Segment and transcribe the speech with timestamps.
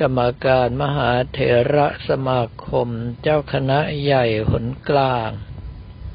[0.00, 1.38] กรรมการมหาเถ
[1.74, 2.88] ระสมาคม
[3.22, 5.30] เจ้าคณะใหญ่หนกลาง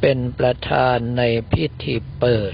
[0.02, 2.40] เป็นประธานในพิธีเปิ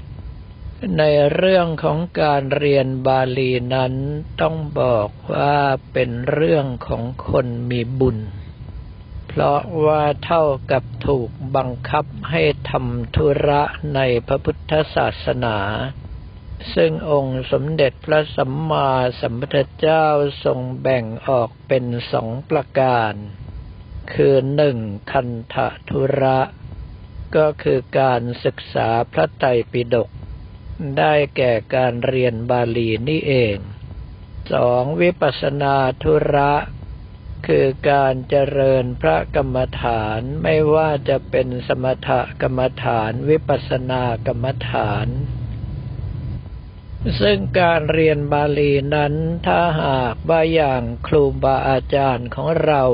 [0.98, 1.02] ใน
[1.34, 3.94] เรื่องของการเรียนบาลีนั้น
[4.40, 5.58] ต้องบอกว่า
[5.92, 8.18] เป็นเรื่องของคนมีบุญ
[9.36, 13.62] เพราะว่าเท่ากับถูกบังคับให้ทำธุระ
[13.94, 15.58] ในพระพุทธศาสนา
[16.74, 20.06] ซึ่งองค์สมเด็จพระสัมมาสัมพุทธเจ้า
[20.44, 23.14] ทรงแบ่งออกเป็นสองประการ
[24.12, 24.78] คือหนึ่ง
[25.12, 25.56] คันธ
[25.88, 26.40] ธุระ
[27.36, 30.08] ก็คือการศึกษาพระไตรปิฎก
[30.98, 33.56] ได้แก่การเรียนบาลีนี่เอง
[34.52, 36.52] สองวิปัสนาธุระ
[37.46, 42.10] คือการเจริญพระกรรมฐานไม่ว่าจะเป็นสมถ
[42.42, 45.08] กรรมฐานวิปัสสนากรรมฐาน
[47.20, 49.14] ซึ่งการเรียนบาลีนั้น
[49.46, 52.84] ถ้าหากว่าอย่างครูบาอาจารย์ของเรา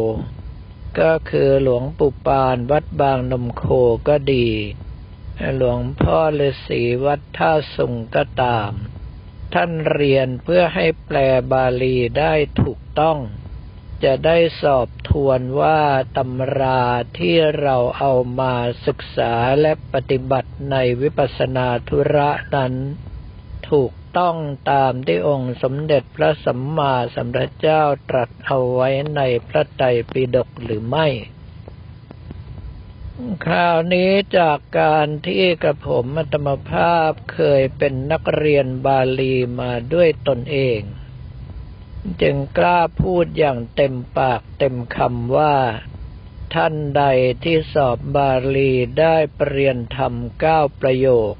[1.00, 3.64] ก็คือหลวงปู่ปานวัดบางนมโค
[4.08, 4.48] ก็ดี
[5.56, 8.70] หลวงพ่อฤาษีวัดท่าสุงก็ตาม
[9.54, 11.18] ท่านเรียนเพื่อให้แปล
[11.52, 13.18] บาลีได้ถูกต้อง
[14.04, 15.80] จะได้สอบทวนว่า
[16.16, 16.82] ตำรา
[17.18, 18.54] ที่เราเอามา
[18.86, 22.74] ศึกษาและปฏิบัติในวิปัสสนาธุระนั้น
[23.70, 24.36] ถูกต้อง
[24.70, 31.06] ตามที่องค์สมเด็จพระสัมมาสัมพุทธเจ้าตรัสเอาไว้ในพระไตรปิฎกหรือไม่
[33.44, 40.80] คราวนี้จากการที่กระผมมัตมภาพเคยเป็นนักเรียนบาลีมาด้วยตนเอง
[42.22, 45.56] จึงกล้าพูดอย่างเต็มปากเต็มคำว่า
[46.54, 47.04] ท่านใด
[47.44, 51.34] ที่สอบบาลีได้ปรริญญาธรรมเก้าประโยค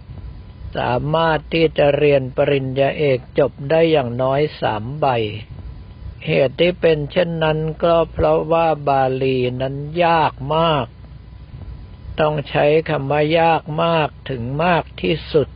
[0.77, 5.07] สามารถที่จะเรียนปริญญาเอกจบได้อย่างน้อยสามใบ
[6.27, 10.87] เหตุที่เป็นเช่นนั้นก็เพราะว่าบาลีนั้นยากมาก
[12.21, 15.49] ต้องใช้คำว่ายากมากถึงมากที่สุด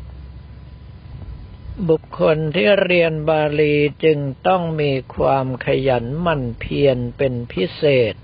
[1.88, 3.74] บุคคลที่เรียนบาลี
[4.04, 8.14] จึงต้องมีความขยันหมั่นเพียรเป็นพิเศษ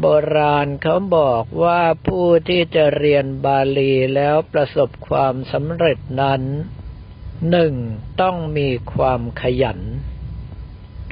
[0.00, 0.06] โบ
[0.36, 6.42] ราณเขาบอกว่าผู้ที่จะเรียนบาลีแล้วประสบความสำเร็จนั้น
[7.50, 7.74] หนึ่ง
[8.20, 9.80] ต้องมีความขยัน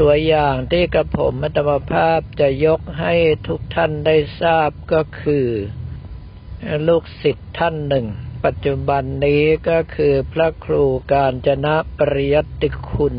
[0.00, 3.14] ตัวอย่างที่กระผมมัตมภาพจะยกให้
[3.47, 5.47] ทุกท่านได้ทราบก็คือ
[6.88, 8.06] ลูกศิษย์ท่านหนึ่ง
[8.45, 13.17] ปัจจุบันนี้ก็คือพระครูการจนะปริยติคุณ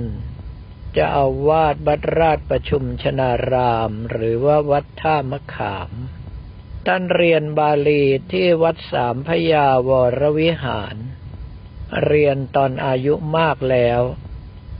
[0.97, 5.91] จะเอาวาดวัดราชประชุมชนาราม หรือว่าวัดท่ามะขาม
[6.87, 10.95] ท่านเรียนบาลีที่วัดสามพยาวรวิหาร
[12.05, 14.01] เรียนตอนอายุมากแล้ว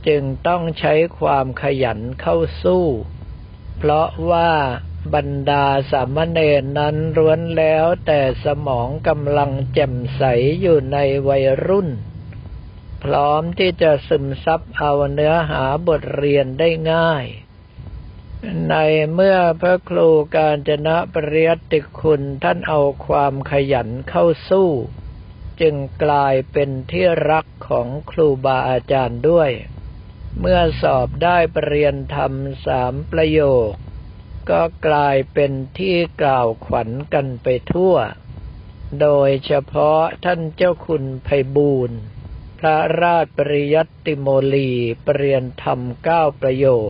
[0.06, 2.84] จึงต้องใช้ความขยันเข้าสู้
[3.76, 4.50] เพราะว่า
[5.12, 10.22] บรรดาสามเณรนั้นร้วนแล้วแต่สมองกำลังแจ่มใส
[10.60, 10.98] อยู่ใน
[11.28, 11.88] วัยรุ่น
[13.04, 17.24] พร้อมที่จะซึมซับเอาเนื้อหาบทเรียนได้ง่าย
[18.68, 18.74] ใน
[19.12, 24.68] เมื่อพระครูการจนะปริยติคุณท่านเอาความขยันเข้าสู้
[25.60, 29.50] จึงกลายเป็นที่รักของครูบาอาจารย์ด้วย
[30.40, 32.32] เมื่อสอบได้ปรริญญาธรรม
[32.66, 33.72] สามประโยค
[34.50, 37.94] ก็กลายเป็นที่กล่าวขวัญกันไปทั่ว
[39.00, 41.98] โดยเฉพาะท่านเจ้าคุณไพบูรณ์
[42.58, 44.70] พระราชปริยัติโมลี
[45.06, 46.88] ปรริยนธรรมเก้าประโยค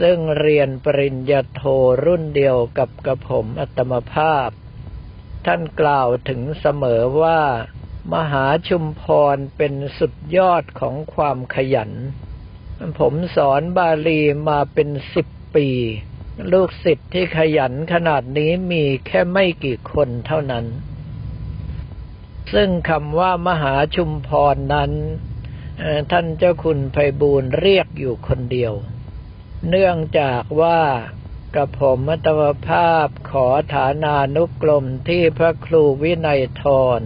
[0.00, 1.62] ซึ่งเรียนปริญญาโท
[2.04, 4.48] รุ่นเดียวกับกระผมอัตมภาพ
[5.46, 7.40] ท่านกล่าวถึงเสมอว่า
[8.12, 9.02] มหาชุมพ
[9.34, 11.92] รเป็นสุดยอดของความขยัน
[12.98, 15.26] ผมสอนบาลีมาเป็นสิบ
[15.56, 15.68] ปี
[16.52, 20.66] ลูกศิษย์ที่ขยันขนาดนี้มีแค่ไม่กี่คนเท่านั้น
[22.52, 24.92] ซึ่งคำว่ามหาชุมพรนั้น
[26.10, 28.72] ท่านเจ้าคุณไพบูลเรียกอยู่คนเดียว
[29.68, 30.80] เนื่องจากว่า
[31.54, 36.64] กระผมมัตวภาพขอฐานานุกรมที่พระครูวินัยท
[36.98, 37.00] ร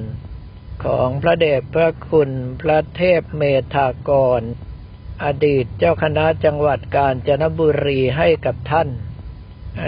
[0.85, 2.31] ของพระเดชพระคุณ
[2.62, 3.43] พระเทพเม
[3.75, 4.43] ธากร
[5.25, 8.88] อดีตเจ้าคณะจังหวัดกาญจนบุรีให้กับท่าน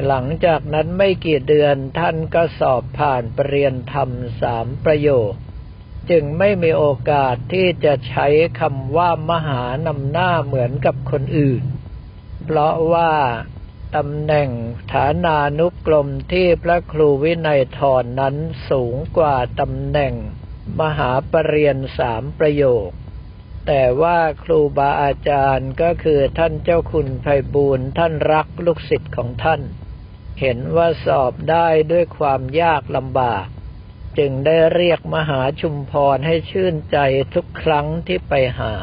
[0.06, 4.10] หลังจากนั้นไม่กี่เดือนท่านก็สอบผ่านปรริญญาธรรม
[4.40, 5.32] สามประโยค
[6.10, 8.26] จึงไม่มีโอกาสที่จะใช้
[8.60, 11.62] คำว่ามหานำหน้าเหมือนกับคนอื่น
[12.44, 13.12] เพราะว่า
[13.96, 14.50] ตำแหน่ง
[14.92, 18.37] ฐานานุกรมที่พระครูวินัยทรนนั้น
[18.70, 20.14] สูงกว่าตำแหน่ง
[20.80, 22.88] มหาปรริญญาสามประโยค
[23.66, 29.61] แต่ว่าครูบาอาจารย์ก็คือท่านเจ้าคุณไพบูลท่านรักลูกศิษย์ของท่าน
[30.40, 33.46] เห็นว่าสอบได้ด้วยความยากลำบาก
[34.19, 36.99] จึงได้เรียกมหาชุมพรให้ชื่นใจ
[37.34, 38.75] ทุกครั้งที่ไปหา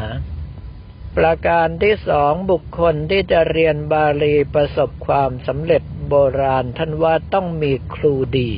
[1.18, 8.52] ประการที่สองบุคคลที่จะเรียนบาลีประสบความสำเร็จโบราณท่านว่าต้องมีครูดี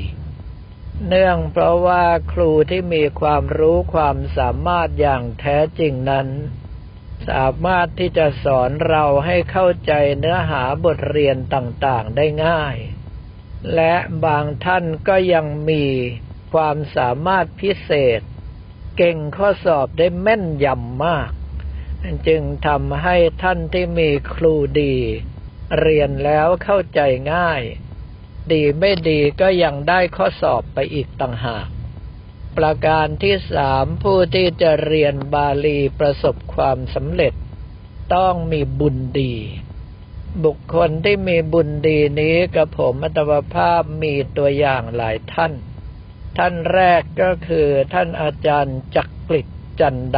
[1.07, 6.27] เนื่องเพราะว่าครูที่มีความรู้ความสามารถอย่างแท้จริงนั้น
[7.29, 12.75] สามารถที่จะสอนเราให้เข้าใจเนื้อหาบทเรียนต่างๆได้ง่าย
[13.75, 13.95] และ
[14.25, 15.85] บางท่านก็ยังมี
[16.53, 18.21] ความสามารถพิเศษ
[18.97, 21.31] เก่งข้อสอบได้แม่นยำมาก
[22.27, 24.95] จึงทำให้ท่านที่มีครูดี
[25.79, 26.99] เรียนแล้วเข้าใจ
[27.33, 27.61] ง่าย
[28.51, 31.67] ดีไม่ดีก็ยังได้ข้อสอบไปอีกต่างหาก
[32.57, 37.33] ประการที่สามผู้ที่จะเรียนบาลีประสบความสำเร็จ
[38.15, 39.35] ต้องมีบุญดี
[40.43, 45.53] บุคคลที่มีบุญดีนี้กับผมอัตวภาพมีตัวอย่างหลายท่าน
[46.37, 49.41] ท่านแรกก็คือท่านอาจารย์จักกลิ
[49.79, 50.17] จันด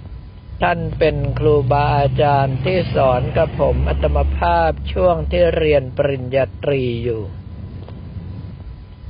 [0.00, 7.22] ำท่านเป็นครูบาอาจารย์ที่สอนกับผมอัตมภาพช่วงที่เรียนปริญญาตรีอยู่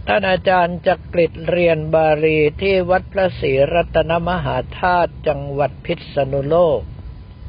[0.09, 6.81] ท่านอาจารย์จักริดเรียนบาลีที่วัดพระศรีรัตนมหาธาตุจังหวัดพิษณุโลก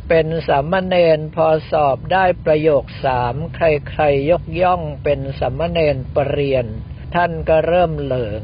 [0.10, 8.44] เป็นสามเณรพอสอบได้ประโยคสามใครๆยกย่องเป็นสามเณรปรริญญาท่านก็เริ่มเหลิง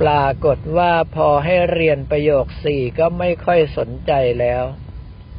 [0.00, 4.64] ปรากฏว่าพอให้เรียนประโยคสี่ก็ไม่ค่อยสนใจแล้ว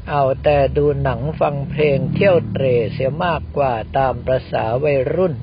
[0.09, 5.35] เอาแต่ดูหนังฟังเพลงเที่ยวเตรเสียมากกว่าตามประษาวัยรุ่น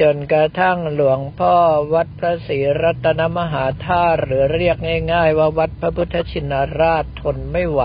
[0.00, 1.56] จนกระทั่งหลวงพ่อ
[1.94, 4.76] วัดพระศรีรัตนมหาธาตุหรือเรียก
[5.12, 7.82] ง่ายๆ ว่าวัดพระพุทธชินราชทนไม่ไหว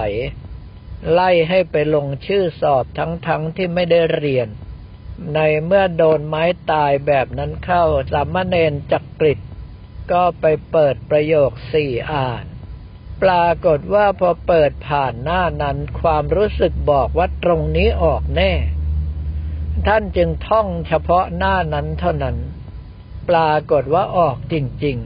[1.12, 4.48] ไล่ให้ไปลงชื่อสอบทั้งๆทที่ไม่ได้เรียน
[5.34, 9.40] ในเมื่อโดนไม้ตายแบบนั้นเข้า สามเณรจักริด
[10.12, 12.46] ก็ไปเปิดประโยคสี่อ่าน
[13.24, 18.52] ปรากฏว่าพอเปิดผ่านหน้านั้นความรู้สึกบอกว่าตรงนี้ออกแน่
[19.88, 22.38] ท่านจึงท่องเฉพาะหน้านั้นเท่านั้น
[23.30, 24.56] ปรากฏว่าออกจ
[24.86, 24.98] ริง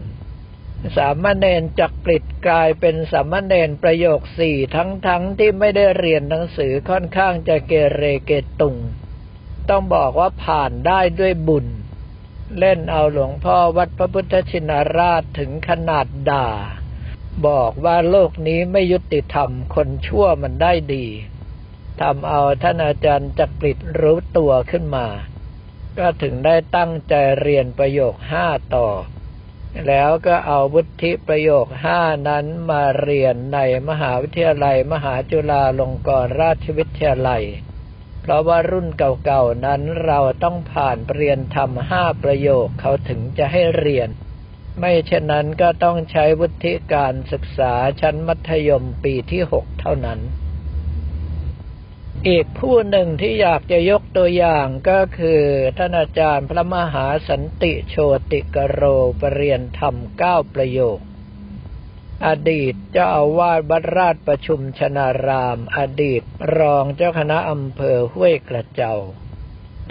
[0.41, 8.75] ๆ สามเณรจักกริดกลายเป็นสามเณรประโยคสี่ทั้งๆทที่ไม่ได้เรียนหนังสือค่อนข้างจะเกเรเกตุง
[9.69, 11.67] ต้องบอกว่าผ่านได้ด้วยบุญ
[12.59, 16.47] เล่นเอาหลวงพ่อวัดพระพุทธชินราชถึงขนาดด่า
[17.47, 21.05] บอกว่าโลกนี้ไม่ยุติธรรมคนชั่วมันได้ดี
[22.01, 25.07] ทำเอาท่านอาจารย์จักริดรู้ตัวขึ้นมา
[25.97, 28.87] ก็ถึงได้ตั้งใจเรียนประโยคห้าต่อ
[29.87, 37.43] แล้วก็เอาวุฒิประโยคห้านั้นมาเรียนในมหาวิทยาลัยมหาจุฬาลงกรณราชวิทยาลัย
[38.21, 44.09] เพราะว่ารุ่นเก่าๆนั้นเราต้องผ่านเรียนทำห้าประโยคเขาถึงจะให้เรียน
[44.79, 50.19] ไม่เช่นนั้นก็ต้องใช้วุฒิการศึกษาชั้นมัธยมปีที่หกเท่านั้น
[52.25, 55.41] อีกผู้หนึ่งที่อยากจะยกตัวอย่างก็คือ
[55.77, 57.95] ท่านอาจารย์พระมหาสันติโช
[58.31, 58.81] ติกโร
[59.21, 60.99] ปรเริยนธรรมเก้าประโยค
[62.27, 66.23] อดีตเจ้าอาวาสวัดราชประชุมชนาราม อดีต
[66.57, 68.95] รองเจ้าคณะอำเภอห้วยกระเจ้า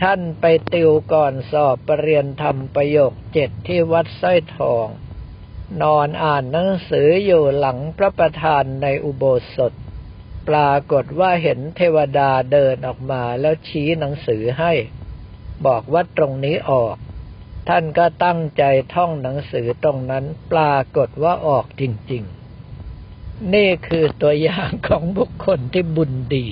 [0.02, 4.86] ท่านไปติวก่อนสอบปรริญญาธรรมประโยคเจ็ดที่วัดสร้อยทอง
[5.82, 9.24] นอนอ่านหนังสืออยู่หลังพระประธานในอุโบ
[9.56, 9.72] สถ
[10.48, 14.72] ปรากฏว่าเห็นเทวดาเดินออกมาแล้วชี้หนังสือให้
[15.66, 16.96] บอกว่าตรงนี้ออก
[17.68, 22.24] ท่านก็ตั้งใจท่องหนังสือตรงนั้นปรากฏว่าออกจริง
[22.88, 26.48] ๆ นี่คือตัวอย่างของบุคคลที่บุญดี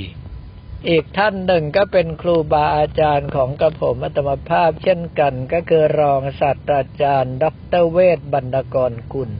[0.89, 7.45] อีกท่านหนึ่งก็เป็นครูบาอาจารย์ของกระผมอัตมภาพเช่นกันก็คือรองศาสตราจารย์ ด
[7.81, 9.31] รเวทบรรณกรกุล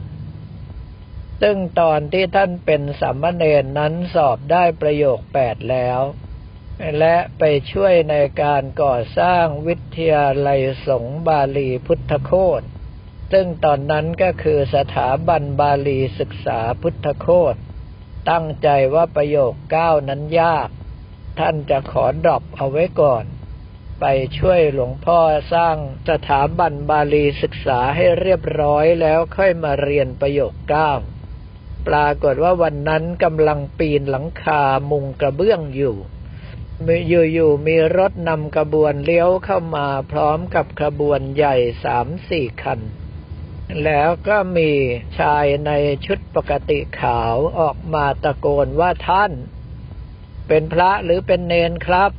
[1.41, 6.01] ซึ่งตอนที่ท่านเป็นสามเณรนั้นสอบได้ประโยคแปดแล้ว
[6.99, 12.61] และไปช่วยในการก่อสร้างวิทยาลัยสงบาลีพุทธโคต
[13.31, 17.55] ซึ่งตอนนั้นก็คือสถาบันบาลีศึกษาพุทธโคต
[18.29, 20.69] ตั้งใจว่าประโยคเก้านั้นยาก
[21.39, 23.25] ท่านจะขอดรอปเอาไว้ก่อน
[23.99, 24.05] ไป
[24.37, 25.19] ช่วยหลวงพ่อ
[25.53, 25.77] สร้าง
[26.09, 30.91] สถาบันบาลีศึกษาให้เรียบร้อยแล้วค่อยมาเรียนประโยคเก้า
[31.87, 34.61] ปรากฏว่าวันนั้นกำลังปีนหลังคา
[34.91, 35.95] มุงกระเบื้องอยู่
[37.09, 42.79] อยู่ๆมีรถนำกระบวนเลี้ยวเข้ามาพร้อมกับขบวนใหญ่สามสี่คัน
[43.83, 44.69] แล้วก็มี
[45.19, 45.71] ชายใน
[46.05, 49.31] ชุดปกติขาวออกมาตะโกนว่าท่าน
[50.47, 52.11] เป็นพระหรือเป็นเนนครับ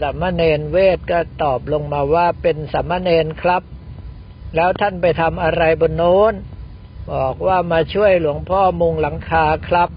[0.00, 3.62] สัมมาเนนเวทก็ตอบลงมาว่าเป็นสัมมาเนนครับ
[4.54, 6.32] แล้วท่านไปทำอะไรบนโน้น
[7.10, 9.90] บอกว่ามาช่วยหลวงพ่อมุงหลังคาครับ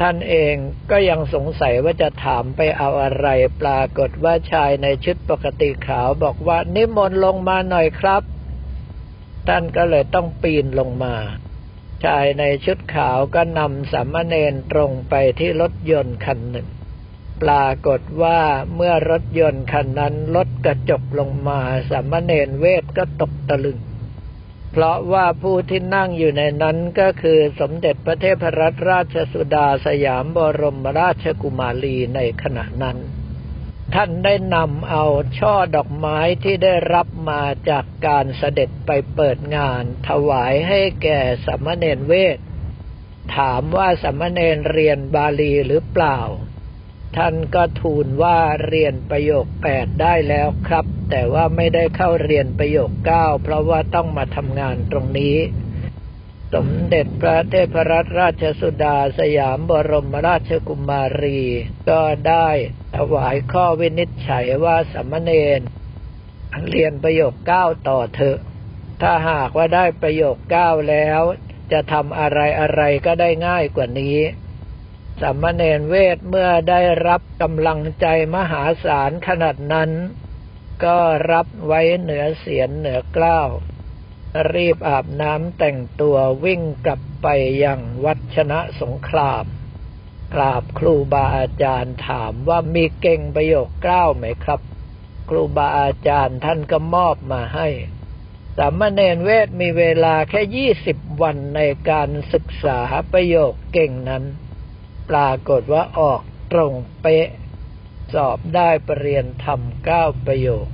[0.00, 0.54] ท่านเอง
[0.90, 3.26] ก็ยังสงสัยว่าจะถามไปเอาอะไร
[3.60, 8.22] ปรากฏว่าชายในชุดปกติขาวบอกว่านิมนต์ลงมาหน่อยครับ
[9.48, 11.14] ท่านก็เลยต้องปีนลงมา
[12.04, 16.68] ชายในชุดขาวก็นำสามเณรตรงไปที่รถยนต์คันหนึ่ง
[17.42, 18.40] ปรากฏว่า
[18.74, 23.78] เมื่อรถยนต์คันนั้นลดกระจกลงมาสามเณรเวทก็ตกตะลึง
[24.76, 32.98] เพราะว่าผู้ที่นั่งอยู่ในนั้นก็คือสมเด็จพระเทพรัตนราชสุดาสยามบรมราชกุมารีในขณะนั้น
[33.94, 35.04] ท่านได้นำเอา
[35.38, 42.38] ช่อดอกไม้ที่ได้รับมาจากการเสด็จไปเปิดงาน ถวายให้แก่สมณเณรเวท
[43.36, 46.18] ถามว่าสมณเณรเรียนบาลีหรือเปล่า
[47.16, 55.36] ท่านก็ทูลว่าเรียนประโยคแปดได้แล้วครับ แต่ว่าไม่ได้เข้าเรียนประโยคเก้าเพราะว่าต้องมาทำงานตรงนี้
[56.54, 61.40] สมเด็จพระเทพรัตนราชสุดาสยามบรมราชกุมารี
[61.90, 62.48] ก็ได้
[62.96, 65.60] ถวายข้อวินิจฉัยว่าสมณเณร
[66.68, 68.38] เรียนประโยคเก้าต่อเถอะ
[69.02, 71.20] ถ้าหากว่าได้ประโยคเก้าแล้ว
[71.72, 74.18] จะทำอะไรอะไรก็ได้ง่ายกว่านี้
[75.22, 79.90] สัมมเนรเวทเมื่อได้รับกำลังใจมหาศาลขนาดนั้น
[80.82, 80.98] ก็
[81.32, 83.50] รับไว้เหนือเสียนเหนือกล้าว
[84.54, 87.26] รีบอาบน้ำแต่งตัววิ่งกลับไป
[87.64, 89.44] ยังวัดชนะสงคราม
[90.34, 94.60] กราบครูบาอาจารย์ถามว่ามีเก่งประโยคเก้าไหมครับ
[95.28, 97.68] ครูบาอาจารย์ท่านก็มอบมาให้
[98.56, 102.78] สามเณรเวทมีเวลาแค่ยี่สิบวันในการศึกษา
[103.12, 104.24] ประโยคเก่งนั้น
[105.10, 107.28] ปรากฏว่าออกตรงเป๊ะ
[108.14, 110.66] สอบได้ปรริญญาธรรมเก้าประโยค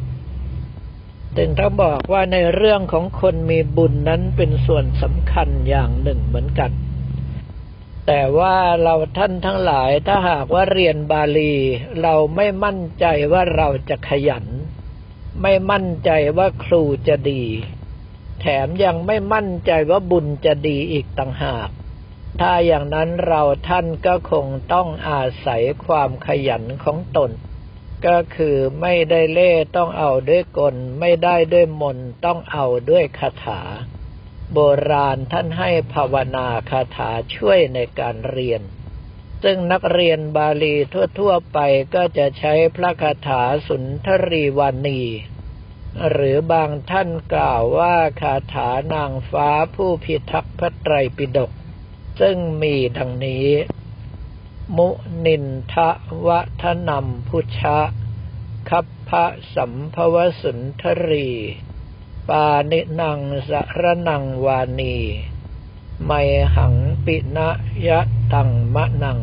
[1.37, 6.73] ถึงถ้าบอกว่าในเรื่องของคนมีบุญนั้นเป็นส่วนสำคัญอย่างหนึ่งเหมือนกัน
[8.07, 11.55] แต่ว่าเราท่านทั้งหลายถ้าหากว่าเรียนบาลี
[12.03, 14.45] เราไม่มั่นใจว่าเราจะขยัน
[15.43, 17.43] ไม่มั่นใจว่าครูจะดี
[18.41, 21.69] แถมยังไม่มั่นใจว่าบุญจะดีอีกต่างหาก
[22.41, 27.31] ถ้าอย่างนั้นเราท่านก็คงต้องอาศัยความขยันของตน
[28.07, 33.61] ก็คือไม่ได้เล่ต้องเอาด้วยกล ไม่ได้ด้วยมนต้องเอาด้วยคาถา
[34.53, 34.59] โบ
[34.91, 38.63] ราณท่านให้ภาวนาคาถาช่วยในการเรียน
[39.43, 40.75] ซึ่งนักเรียนบาลี
[41.19, 41.59] ทั่ว ๆ ไป
[41.95, 45.03] ก็จะใช้พระคาถาสุนทรีวานี
[46.11, 51.51] หรือบางท่านกล่าวว่าคาถานางฟ้าผู้พิทักษ์พระไตรปิฎก
[52.21, 53.47] ซึ่งมีดังนี้
[54.77, 54.89] มุ
[55.27, 55.91] นินทะ
[56.27, 57.79] วะทนำพุชะ
[58.69, 59.25] คัพพะ
[59.55, 61.29] สัมภวสุนทรี
[62.29, 63.51] ปานินังส
[63.81, 64.97] รนังวานี
[66.07, 66.13] ไม
[66.57, 66.75] หัง
[67.05, 67.51] ปินะ
[67.87, 68.01] ยะ
[68.33, 69.19] ตังมะนัง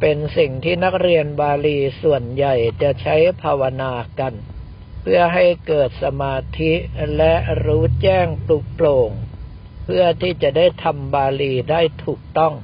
[0.00, 4.34] เป็นสิ่งที่นักเรียนบาลีส่วนใหญ่จะใช้ภาวนากัน
[5.02, 6.72] เพื่อให้เกิดสมาธิ
[7.16, 7.34] และ
[7.64, 9.10] รู้แจ้งปลุกโปร่ง
[9.84, 12.54] เพื่อที่จะได้ทำบาลีได้ถูกต้อง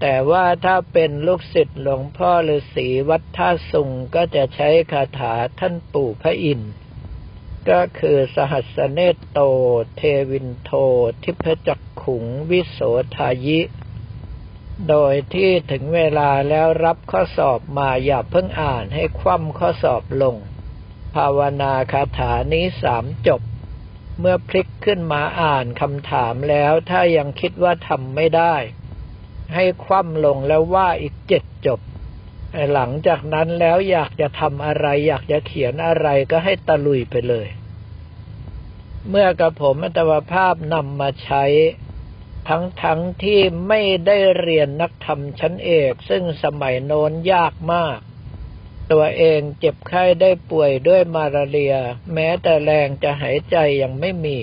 [0.00, 6.72] แต่ว่าถ้าเป็นลูกศิษย์หลวงพ่อฤาษีวัดท่าสุงก็จะใช้คาถาท่านปู่พระอินทร์
[7.70, 9.40] ก็คือสหัสเนตโต
[9.96, 10.70] เทวินโท
[11.22, 12.78] ทิพจักขุงวิโส
[13.16, 13.60] ทายิ
[14.88, 20.36] โดยที่ถึงเวลาแล้วรับข้อสอบมาอย่าเพิ่งอ่านให้คว่ำข้อสอบลง
[21.14, 23.40] ภาวนาคาถานี้สามจบ
[24.20, 28.54] เมื่อพลิกขึ้นมาอ่านคำถามแล้ว ถ้ายังคิดว่าทำไม่ได้
[29.54, 31.80] ให้คว่ำลงแล้วว่าอีกเจ็ดจบ
[32.72, 37.46] หลังจากนั้นแล้วอยากจะทำอะไร อยากจะเขียนอะไรก็ให้ตะลุยไปเลย
[39.08, 41.44] เมื่อกระผมอัตวภาพนำมาใช้
[42.48, 47.98] ทั้งทั้งที่ไม่ได้เรียนนักธรรมชั้นเอก ซึ่งสมัยโน้นยากมาก
[48.92, 51.76] ตัวเองเจ็บไข้ได้ป่วยด้วยมาลาเรีย
[52.14, 54.38] แม้แต่แรงจะหายใจยังไม่มี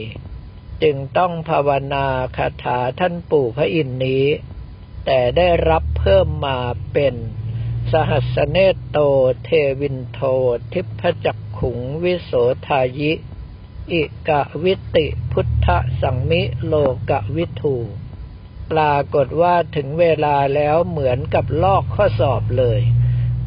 [0.83, 2.05] จึงต้องภาวนา
[2.37, 4.25] คาถาท่านปู่พระอินทร์นี้
[5.05, 6.59] แต่ได้รับเพิ่มมา
[6.93, 7.15] เป็น
[7.91, 8.97] สหัสเนตโต
[9.43, 9.49] เท
[9.81, 10.19] วินโท
[10.73, 12.31] ทิพจักขุงวิโส
[12.67, 13.13] ทายิ
[13.91, 15.67] อิกะวิติพุทธ
[16.01, 16.73] สังมิโล
[17.09, 17.75] กะวิทู
[18.71, 22.81] ปรากฏว่าถึงเวลาแล้วเหมือนกับลอกข้อสอบเลย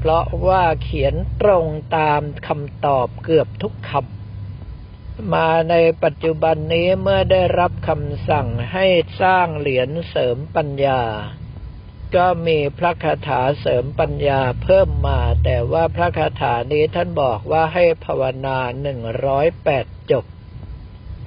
[0.07, 8.87] เพราะว่าเขียนตรงตามคำตอบเกือบทุกคำมาในปัจจุบันนี้เมื่อได้รับคำสั่งให้
[9.23, 11.03] สร้างเหรียญเสริมปัญญา
[12.17, 20.25] ก็มีพระคาถาเสริมปัญญาเพิ่มมา แต่ว่าพระคาถานี้ท่านบอกว่าให้ภาวนาหนึ่งร้อยแปดจบ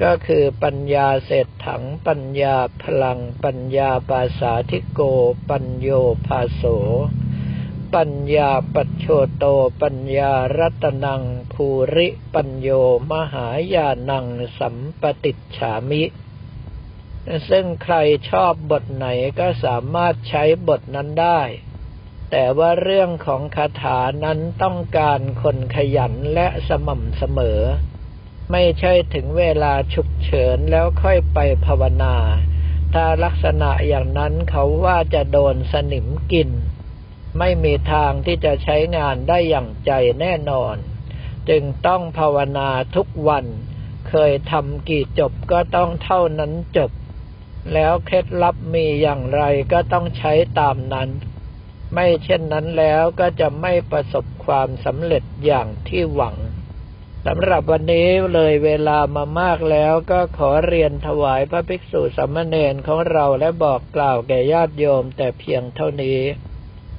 [0.04, 5.02] ก็คือปัญญาเศรษถังปัญญาพลัง ปัญญาปาสาธิโก
[5.50, 5.90] ปัญโย
[6.28, 6.64] ภาโส
[7.96, 9.46] ปัญญาปัจโชโต
[9.82, 12.70] ปัญญารัตนังภูริปัญโย
[13.12, 14.26] มหายานัง
[14.60, 16.04] สัมปติฉามิ
[17.50, 17.96] ซึ่งใคร
[18.30, 19.08] ชอบบทไหน
[19.40, 21.42] ก็สามารถใช้บทนั้นได้
[22.32, 27.60] แต่ว่าเรื่องของคาถานั้นต้องการคนขยันและสม่ำเสมอ
[28.52, 32.16] ไม่ใช่ถึงเวลาฉุกเฉินแล้วค่อยไปภาวนา
[32.94, 36.50] ถ้าลักษณะอย่างนั้นเขาว่าจะโดนสนิมกิน
[37.40, 40.76] ไม่มีทางที่จะใช้งานได้อย่างใจแน่นอน
[41.50, 43.46] จึงต้องภาวนาทุกวัน
[44.10, 46.92] เคยทำกี่จบก็ต้องเท่านั้นจบ
[47.74, 49.42] แล้วเคล็ดลับมีอย่างไร
[49.74, 51.10] ก็ต้องใช้ตามนั้น
[51.94, 56.36] ไม่เช่นนั้นแล้วก็จะไม่ประสบความสำเร็จอย่างที่หวัง
[57.26, 66.20] สำหรับวันนี้เลยเวลามามากแล้วก็ขอเรียนถวายพระภิกษุสามเณรของเราและบอกกล่าวแก่ญาติโยมแต่เพียงเท่านี้